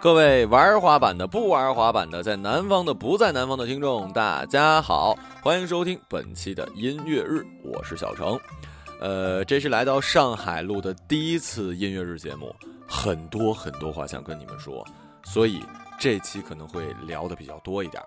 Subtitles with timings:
[0.00, 8.40] 各位玩滑板的、不玩滑板的，在南方的、不在南方的听众，大家好，欢迎收听本期的音乐日，我是小程。
[8.98, 12.50] 呃，这是来到上海录的第一次音乐日节目，
[12.88, 14.82] 很多很多话想跟你们说，
[15.22, 15.60] 所以
[15.98, 18.02] 这期可能会聊的比较多一点。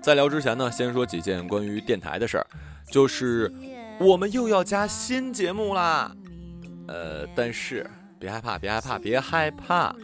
[0.00, 2.46] 在聊之前呢，先说几件关于电台的事儿，
[2.90, 3.52] 就是
[4.00, 6.10] 我们又要加新节目啦。
[6.86, 7.86] 呃，但是
[8.18, 9.94] 别害怕，别害怕，别害怕。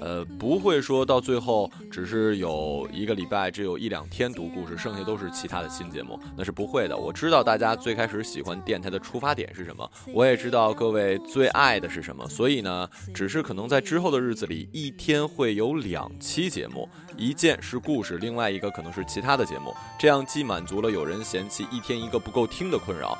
[0.00, 6.96] 呃，不会说到最后只是有一个礼拜只有一两天读故事，剩下都是其他的新节目，那是不会的。
[6.96, 23.16] 我知道大家最开始喜欢电台的出发点是什么，我也知道各位最爱的是什么，所以呢，只是可能在之后的日子里，一天会有两期节目，一件是故事，另外一个可能是其他的节目，这样既满足了有人嫌弃一天一个不够听的困扰，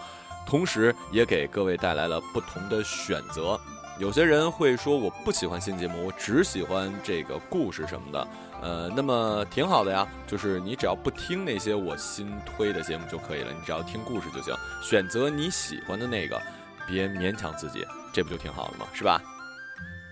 [0.47, 3.59] 同时也给各位带来了不同的选择。
[4.01, 8.29] 有些人会说我不喜欢新节目，我只喜欢这个故事什么的，
[8.61, 14.53] 呃，那么挺好的呀，就是你只要不听那些我新推的节目就可以了，你只要听故事就行，
[14.83, 16.41] 选择你喜欢的那个，
[16.89, 18.87] 别勉强自己，这不就挺好的吗？
[18.93, 19.23] 是吧？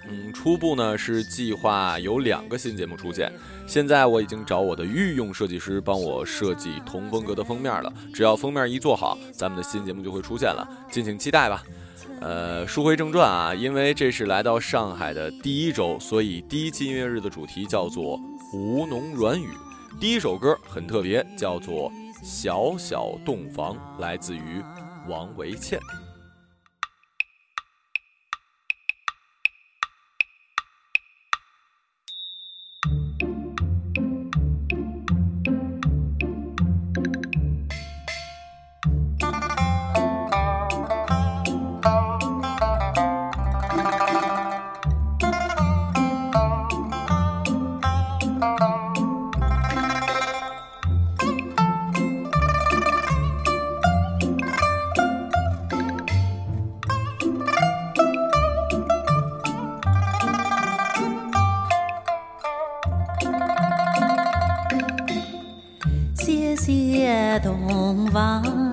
[0.08, 3.32] 嗯，初步呢是计划有两个新节目出现，
[3.66, 11.64] 现在我已经找我的御用设计师帮我设计同风格的封面了，只要封面一做好，咱们的新节目就会出现了，敬请期待吧。
[12.22, 18.16] 呃，书归正传啊，因为这是来到上海的第一周，所以第一期音乐日的主题叫做
[18.54, 19.48] “吴侬软语”。
[20.00, 21.90] 第一首歌很特别，叫做
[22.22, 24.62] 《小小洞房》，来自于
[25.08, 25.80] 王维倩。
[66.54, 68.71] 小小洞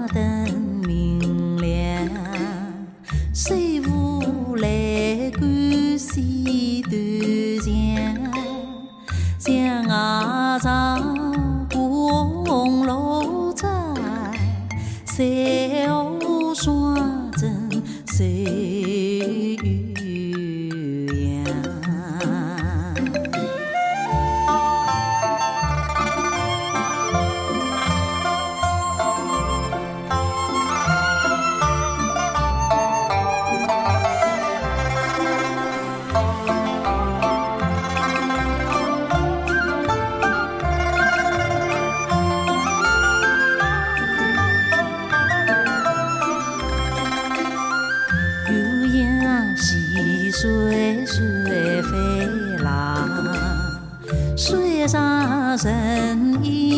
[54.39, 56.68] 水上人影。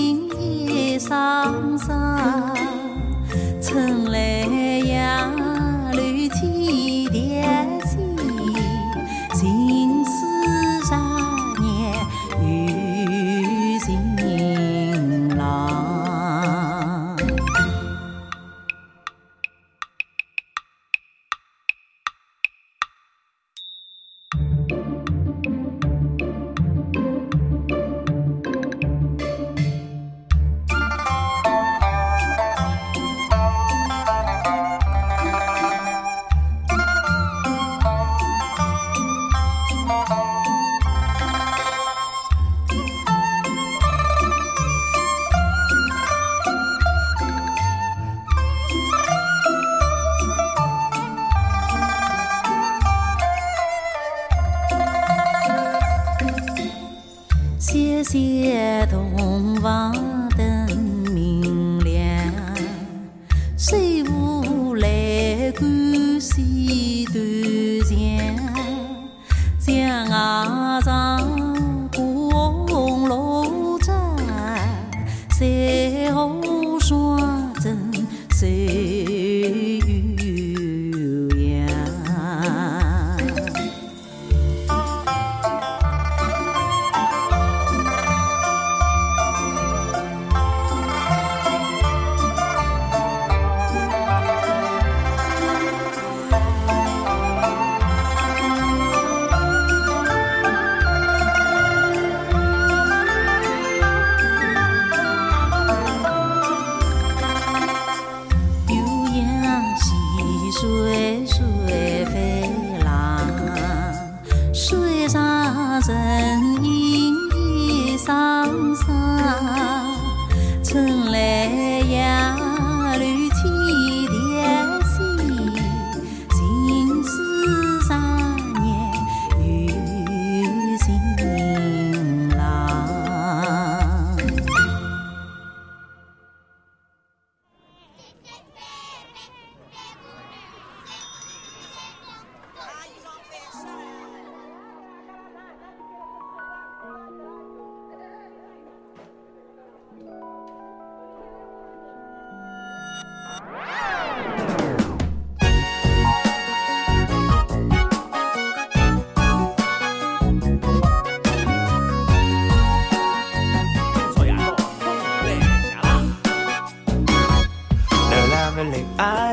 [58.11, 58.51] Chia.
[111.25, 111.60] 树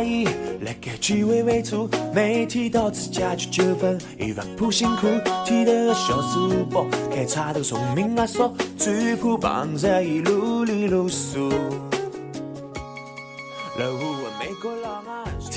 [0.00, 5.06] 来个句尾尾处，每天到此解决纠纷，一万不辛苦，
[5.44, 11.50] 提的个小书包，开叉头聪明阿叔，最怕帮着一路里露宿。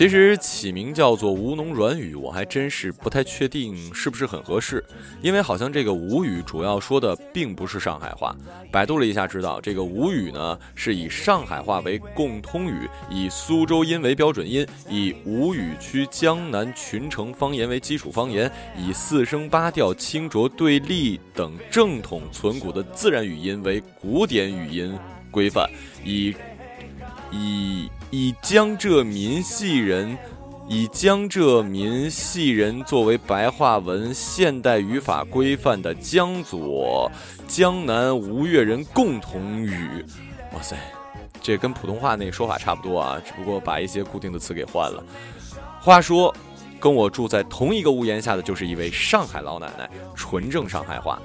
[0.02, 4.84] 其实起名叫做吴侬软语，我还真是不太确定是不是很合适，
[5.22, 8.36] 因为好像这个吴语主要说的并不是上海话。
[8.72, 24.98] 百度了一下，知道这个吴语呢是以上海话为共通语，以苏州音为标准音，以吴语区江南群城方言为基础方言，以四声八调、清浊对立等正统存古的自然语音为古典语音
[25.30, 25.70] 规范，
[26.04, 26.34] 以
[27.32, 30.18] 以以江浙民系人，
[30.68, 37.10] 以江浙民系人作为白话文现代语法规范的江左、
[37.48, 40.06] 江南吴越人共同语。
[40.54, 40.76] 哇塞，
[41.42, 45.02] 这跟普通话那个说法差不多啊，只不过把一些固定的词给换了。
[45.80, 46.36] 话说，
[46.82, 51.18] 跟我住在同一个屋檐下的就是一位上海老奶奶，纯正上海话。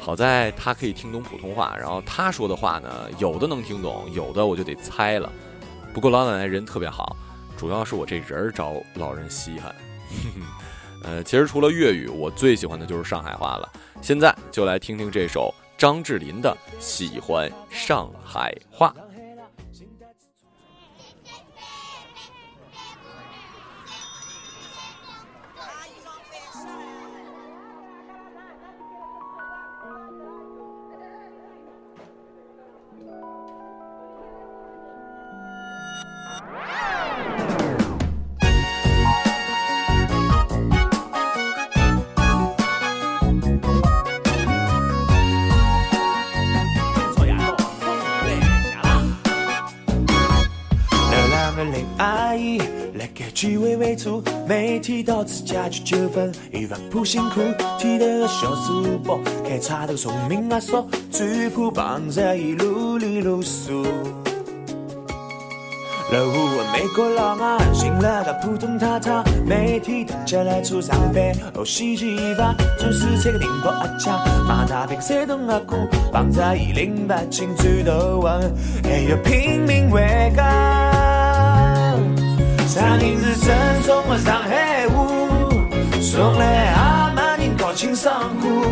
[0.00, 5.32] 好在她可以听懂普通话，然后她说的话呢，有的能听懂，有的我就得猜了。
[5.94, 7.16] 不过老奶奶人特别好，
[7.56, 9.72] 主要是我这人儿招老人稀罕。
[11.04, 13.72] 呃，其实除了粤语，我最喜欢的就是上海话了。
[14.02, 16.50] 现在就来听听这首张智霖的
[16.82, 18.92] 《喜欢上海话》。
[52.36, 57.40] 恋爱，来个句尾尾处，没提到自家就九分，一万不辛苦，
[57.78, 63.84] 提的个小书包，开茶头聪明阿叔，最怕帮着一路里露宿。
[66.12, 75.74] 老虎啊，美国佬啊，醒了个普通太太，每天等着来出上班，哦，喜剧一把，总是这个顶包阿家，马大平山东阿姑，
[76.12, 78.40] 帮着一零八清最头王，
[78.84, 80.93] 还有拼命为港。
[82.74, 85.06] 上影是正宗的上海话，
[86.00, 88.64] 送来阿妈人高情商户，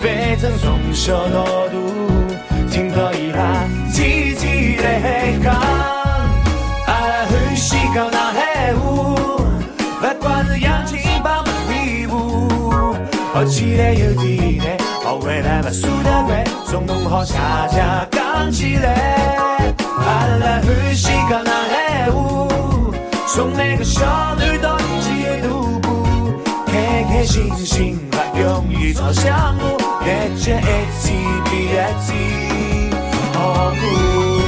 [0.00, 0.08] 反
[0.40, 1.74] 正从小到大，
[2.70, 5.54] 听到伊拉天天来讲，
[6.86, 9.14] 阿拉欢喜讲上海话，
[10.00, 12.96] 不管是洋泾浜门里户，
[13.34, 22.47] 学起来有点难，学会了不输得快，从弄好下家讲起来，阿拉欢喜讲上海话。
[23.30, 24.00] 从每个小
[24.36, 26.02] 女到年纪的徒步，
[26.66, 30.64] 开开心心把友谊朝向路，越接一
[30.98, 31.12] 起
[31.44, 32.14] 比一起
[33.34, 34.47] 好过。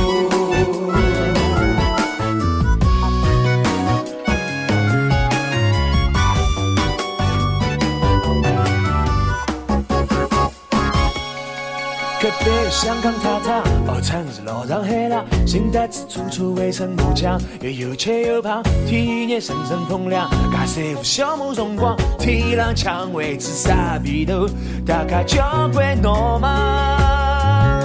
[12.70, 24.46] 香港塔塔，哦，长日路上黑了，新台子处处围城堵墙，又有切又胖，体验声声风凉，尬师傅小木荣光，提浪蔷薇紫砂鼻头，
[24.86, 27.80] 打开交关罗马。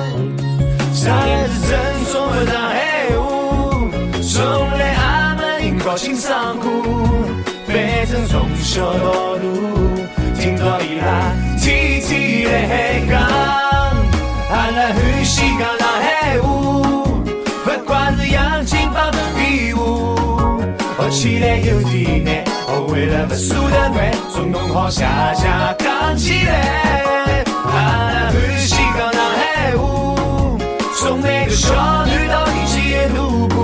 [0.93, 1.79] 上夜是正
[2.11, 4.43] 宗的上海话，送
[4.77, 6.69] 来阿门高兴上课，
[7.67, 7.75] 反
[8.05, 9.41] 正从小到大，
[10.39, 13.54] 听到伊拉天天来讲，
[21.05, 25.03] 学起来有点难，哦，为了不输得惯，从弄好谢
[25.35, 25.45] 谢
[25.77, 27.73] 讲起来，阿
[28.09, 29.83] 拉欢喜讲上海话。
[30.93, 33.55] 送每个小女到一起路过，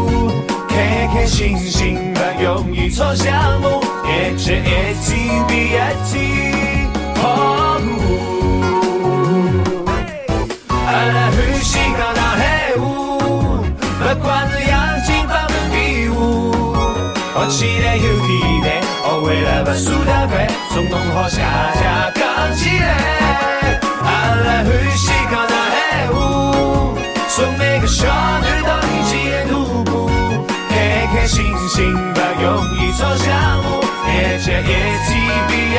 [0.69, 3.69] 开开心心不容易吵相骂，
[4.05, 5.15] 一起一起
[5.47, 6.11] 比一起
[7.15, 8.05] 好过。
[10.85, 12.13] 阿拉欢喜讲
[17.51, 18.31] 学起来有点
[18.63, 21.83] 难，哦，为了把输得快，从弄好谢谢
[22.15, 22.87] 讲起来。
[24.01, 24.07] 阿
[24.39, 26.15] 拉欢喜讲上海话。
[27.27, 29.11] 送每个小女到一起
[29.51, 30.09] 路过，
[30.69, 33.27] 开开心心不容易吵相
[33.61, 33.67] 骂，
[34.07, 34.71] 一切一
[35.05, 35.09] 起
[35.49, 35.77] 比一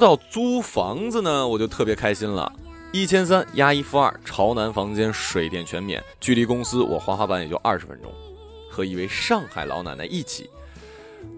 [0.00, 2.50] 到租房子呢，我就特别开心了。
[2.90, 8.10] 一千三押一付二，朝南房间，水电全免，距离公司我滑滑板也就二十分钟，
[8.68, 10.50] 和一位上海老奶奶一起。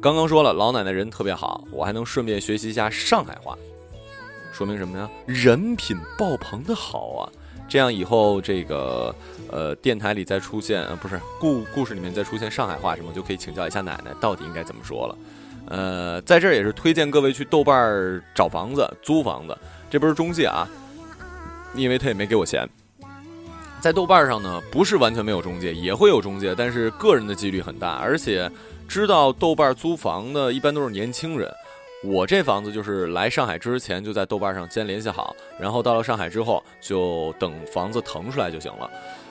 [0.00, 3.58] 刚刚说了，老奶奶人特别好，我还能顺便学习一下上海话，
[4.52, 5.10] 说明什么呀？
[5.26, 7.28] 人品爆棚的好啊！
[7.68, 9.14] 这样以后这个
[9.50, 15.18] 呃电台里再出现呃不是故故事里面再出现上海话什么，就可以请教一下奶奶到底应该怎么说了。
[15.66, 19.56] 呃，在这儿也是推荐各位去豆瓣儿找房子、租房子，
[19.90, 20.68] 这不是中介啊，
[21.74, 22.68] 因为他也没给我钱。
[23.80, 28.50] 在豆瓣上呢，不是完全没有中介，也会有中介，但是个人的几率很大，而且
[28.86, 31.50] 知道豆瓣租房的一般都是年轻人。
[32.04, 38.90] 我这房子就是来上海之前就在豆瓣上先联系好，然后到了上海之后就等房子腾出来就行了。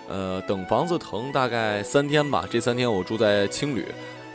[0.09, 3.85] 呃，等房子腾大概三天吧，这三天我住在青旅。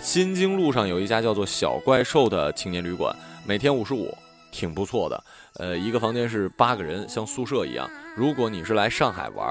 [0.06, 3.12] 新京路上有一家叫做“小怪兽”的青年旅馆，
[3.44, 4.16] 每天五十五，
[4.52, 5.24] 挺不错的。
[5.54, 7.90] 呃，一个房间是八个人，像宿舍一样。
[8.14, 9.48] 如果你是来上海玩，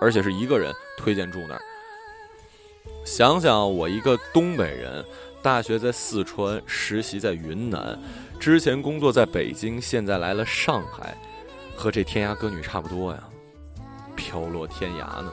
[0.00, 1.60] 而且是一个人，推荐住那儿。
[3.04, 5.04] 想想我一个东北人，
[5.42, 7.98] 大学在四川，实习在云南，
[8.40, 11.14] 之前工作在北京，现在来了上海，
[11.76, 13.22] 和这天涯歌女差不多呀，
[14.16, 15.30] 飘落天涯呢。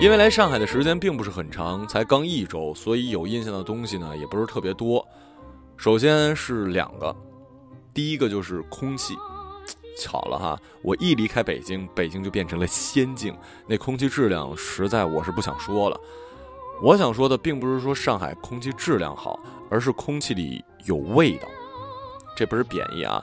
[0.00, 5.06] 因为来上海的时间并不是很长，才刚一周，所以有印象的东西呢也不是特别多。
[5.76, 7.14] 首先是两个，
[7.92, 9.14] 第一个就是空气，
[9.98, 13.36] 巧了哈，我一离开北京，北京就变成了仙境，
[13.66, 16.00] 那空气质量实在我是不想说了。
[16.82, 21.46] 我想说的并不是说上海空气质量好，而是空气里有味道，
[22.34, 23.22] 这不是贬义啊。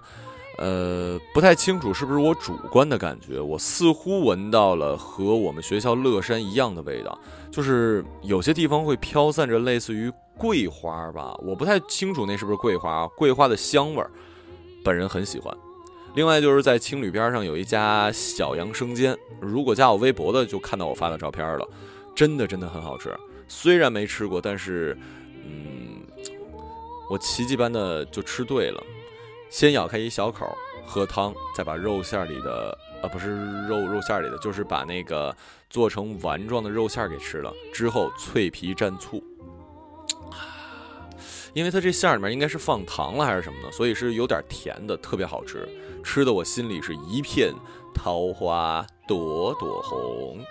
[0.58, 7.18] 呃，不太清楚是不是我主观的感觉，我似乎闻到了和我们学校乐山一样的味道，
[7.52, 14.10] 就是有些地方会飘散着类似于桂花吧，我不太清楚那是不是桂花，桂花的香味儿，
[14.84, 15.56] 本人很喜欢。
[16.16, 21.68] 另外就是在青旅边上有一家小杨生煎，如果加我微博的就看到我发的照片了，
[22.16, 23.16] 真的真的很好吃。
[23.48, 24.98] 虽然没吃过，但是，
[25.46, 26.02] 嗯，
[27.12, 28.84] 我奇迹般的就吃对了。
[29.50, 30.46] 先咬开一小口，
[30.86, 33.30] 喝汤，再把肉馅里的，呃，不是
[33.68, 35.36] 肉肉馅里的，就是把那个
[35.70, 37.52] 做成丸状的肉馅给吃了。
[37.74, 39.24] 之后脆皮蘸醋，
[41.54, 45.68] 因为它这馅里面应该是放糖了还是什么的，所以是有点甜的，特别好吃。
[46.04, 47.54] 吃的我心里是一片
[47.94, 50.46] 桃花朵朵红。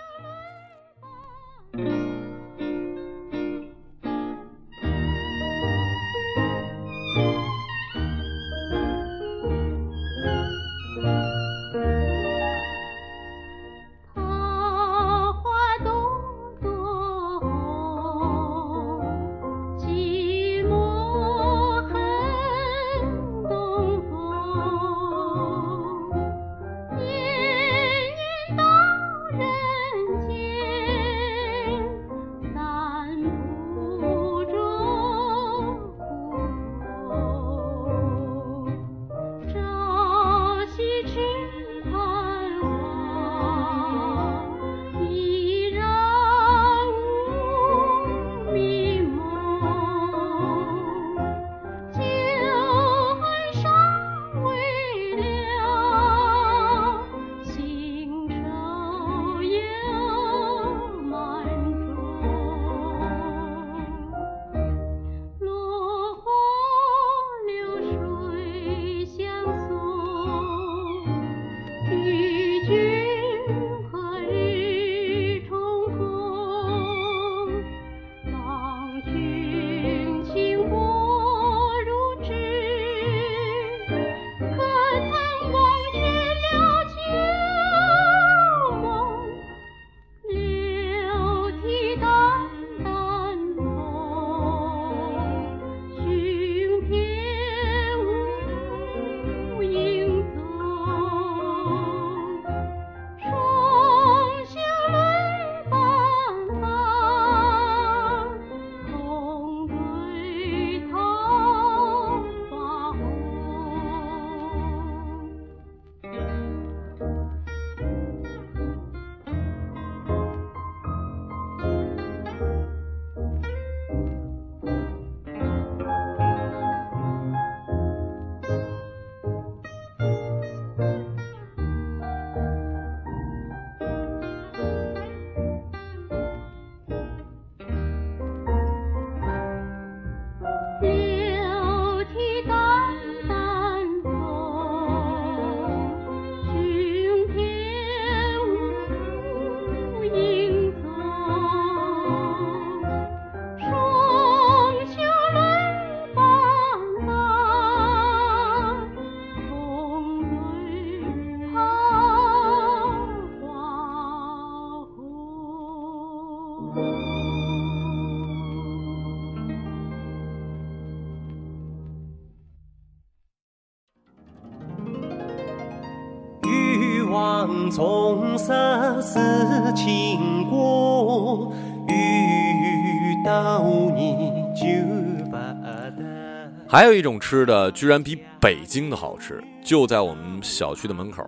[186.77, 191.27] 还有一种吃的，居然比北京的好吃，就在我们小区的门口。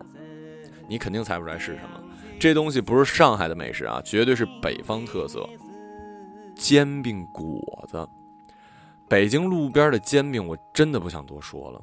[0.87, 1.98] 你肯定猜不出来是什么，
[2.38, 5.48] 这东西不是上海的美食啊，绝对是北方特色。
[6.54, 8.06] 煎饼果子，
[9.08, 11.80] 北京路边的煎饼，我真的不想多说了。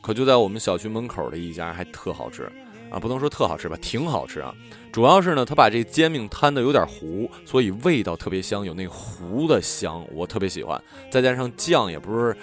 [0.00, 2.50] 可就在我们小区门口的一家，还特好吃
[2.90, 2.98] 啊！
[2.98, 4.50] 不能说特好吃吧，挺好吃啊。
[4.90, 10.82] 主要是呢，他把这煎饼摊的有点糊，所以味道特别香，有那糊的香，我特别喜欢。
[11.10, 12.34] 再加上酱也不是，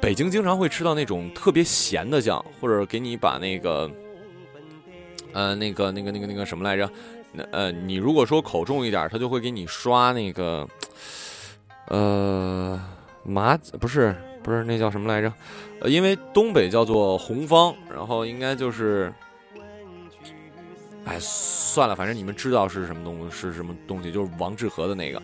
[0.00, 3.90] 北京经常会吃到那种特别咸的酱，或者给你把那个，
[5.32, 6.88] 呃，那个那个那个那个什么来着，
[7.32, 10.66] 那呃，你如果说口重一点，他就会给你刷那个，
[11.88, 12.80] 呃，
[13.24, 15.32] 麻不是不是那叫什么来着？
[15.80, 19.12] 呃，因为东北叫做红方，然后应该就是，
[21.04, 25.22] 哎，算了，反正你们知道是什么东是什么东西，就是王致和的那个，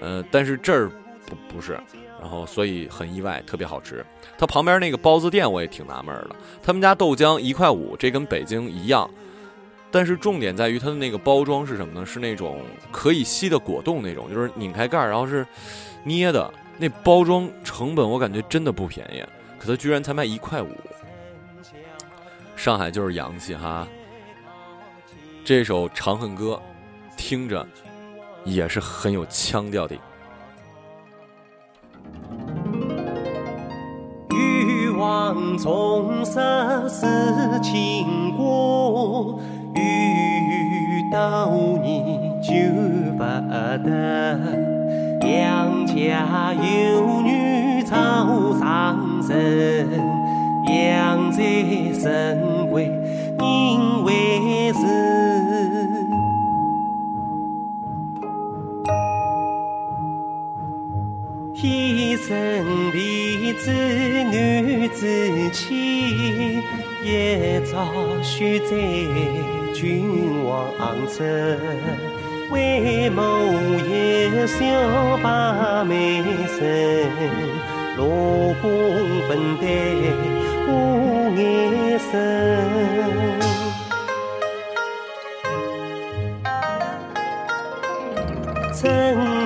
[0.00, 0.90] 呃，但是这儿
[1.26, 1.80] 不不是，
[2.20, 4.04] 然后所以很意外，特别好吃。
[4.36, 9.08] 它旁边那个包子店我也挺纳闷的，他们家豆浆一块五，这跟北京一样。
[9.90, 12.04] 但是重点在于它的那个包装是什么呢？
[12.04, 12.60] 是那种
[12.92, 15.46] 可以吸的果冻那种，就是拧开盖，然后是
[16.04, 16.52] 捏的。
[16.76, 19.24] 那包装成本我感觉真的不便宜，
[19.58, 20.68] 可它居然才卖一块五。
[22.54, 23.88] 上海就是洋气哈。
[25.44, 26.60] 这首《长恨歌》
[27.16, 27.66] 听着
[28.44, 29.96] 也是很有腔调的。
[35.28, 36.40] 望重拾
[36.88, 39.36] 是情歌，
[39.74, 41.50] 遇到
[41.82, 42.54] 你就
[43.12, 43.22] 不
[43.84, 44.40] 得。
[45.20, 47.94] 杨家有女草
[48.58, 49.90] 上人，
[50.64, 51.42] 养在
[51.92, 52.40] 深
[52.72, 52.90] 闺
[53.38, 55.07] 因为是。
[61.60, 63.72] 天生丽质
[64.22, 66.60] 难自弃，
[67.02, 67.84] 一朝
[68.22, 68.76] 选在
[69.74, 70.72] 君王
[71.08, 71.24] 侧，
[72.52, 73.52] 为谋
[73.88, 76.64] 一笑把媚生，
[77.96, 78.06] 六
[78.62, 78.70] 宫
[79.26, 79.66] 粉黛
[80.68, 80.70] 无
[81.36, 82.06] 颜色。
[88.72, 88.86] 春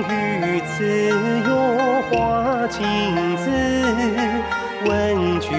[0.03, 1.22] 雨。
[2.75, 2.81] 青
[3.37, 3.51] 子，
[4.83, 5.53] 问句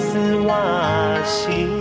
[0.00, 0.50] 是瓦
[1.24, 1.75] 心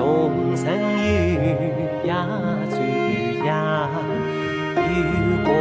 [0.00, 2.26] 同生有呀
[2.70, 2.74] 转
[3.44, 3.86] 呀，
[4.74, 4.80] 有
[5.44, 5.52] 共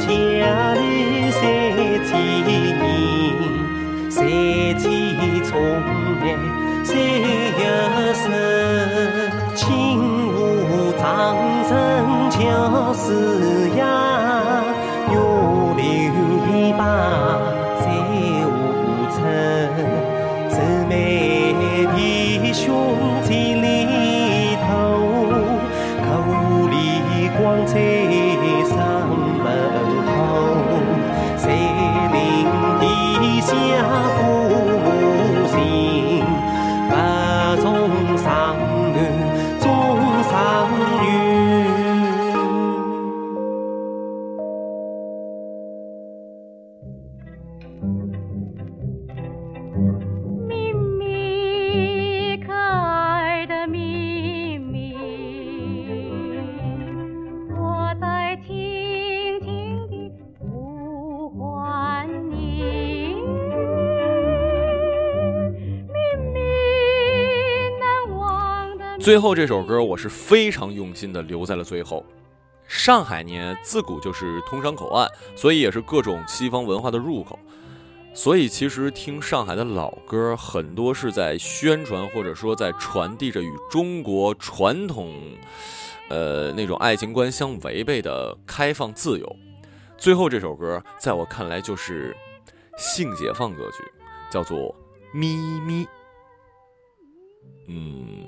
[0.00, 0.04] 家
[0.74, 0.82] 里
[1.30, 1.40] 三
[2.04, 2.10] 千
[2.44, 2.82] 年，
[4.10, 4.18] 三
[4.80, 4.82] 千
[5.44, 5.52] 重
[6.20, 6.26] 来
[6.82, 7.62] 三一
[8.14, 8.24] 世，
[9.54, 9.62] 青
[10.32, 11.04] 湖长
[11.68, 11.70] 城
[12.30, 13.63] 桥丝
[69.04, 72.02] 最后这首歌我是非常用心的留在了最后。
[72.66, 77.38] 上海呢，自古就是通商口岸，所以也是各种西方文化的入口。
[78.14, 85.12] 所以其实听上海的老歌，很多是在宣传或者说在传递着与中国传统，
[86.08, 89.36] 呃那种爱情观相违背的开放自由。
[89.98, 92.16] 最后这首歌，在我看来就是
[92.78, 93.84] 性解放歌曲，
[94.30, 94.58] 叫做
[95.12, 95.84] 《咪咪》。
[97.66, 98.24] 嗯。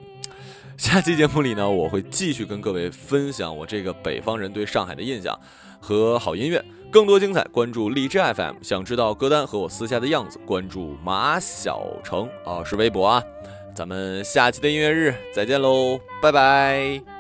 [0.79, 5.39] 下期节目里呢，我会继续跟各位分享我这个北方人对上海的印象
[5.81, 6.63] 和好音乐。
[6.93, 8.57] 更多精彩，关注荔枝 FM。
[8.63, 13.23] 想知道歌单和我私下的样子，关注马小成啊，是微博啊。
[13.75, 17.16] 咱们下期的音乐日再见喽，拜拜。